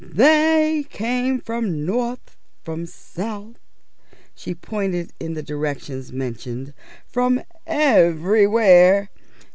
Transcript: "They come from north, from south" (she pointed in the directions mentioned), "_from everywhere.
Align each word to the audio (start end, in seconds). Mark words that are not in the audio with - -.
"They 0.03 0.87
come 0.91 1.41
from 1.41 1.85
north, 1.85 2.35
from 2.63 2.87
south" 2.87 3.59
(she 4.33 4.55
pointed 4.55 5.13
in 5.19 5.35
the 5.35 5.43
directions 5.43 6.11
mentioned), 6.11 6.73
"_from 7.13 7.45
everywhere. 7.67 9.11